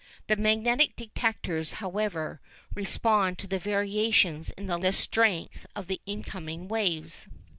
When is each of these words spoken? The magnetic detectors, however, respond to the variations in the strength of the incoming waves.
The 0.25 0.35
magnetic 0.35 0.95
detectors, 0.95 1.73
however, 1.73 2.41
respond 2.73 3.37
to 3.37 3.45
the 3.45 3.59
variations 3.59 4.49
in 4.49 4.65
the 4.65 4.91
strength 4.91 5.67
of 5.75 5.85
the 5.85 6.01
incoming 6.07 6.67
waves. 6.67 7.27